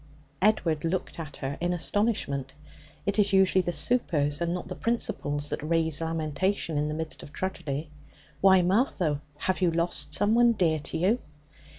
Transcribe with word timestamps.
Edward 0.41 0.83
looked 0.83 1.19
at 1.19 1.37
her 1.37 1.59
in 1.61 1.73
astonishment. 1.73 2.53
It 3.05 3.19
is 3.19 3.33
usually 3.33 3.61
the 3.61 3.71
supers, 3.71 4.41
and 4.41 4.51
not 4.51 4.67
the 4.67 4.73
principals, 4.73 5.51
that 5.51 5.61
raise 5.61 6.01
lamentation 6.01 6.75
in 6.75 6.87
the 6.87 6.95
midst 6.95 7.21
of 7.21 7.31
tragedy 7.31 7.91
'why, 8.41 8.63
Martha, 8.63 9.21
have 9.37 9.61
you 9.61 9.69
lost 9.69 10.15
someone 10.15 10.53
dear 10.53 10.79
to 10.79 10.97
you?' 10.97 11.19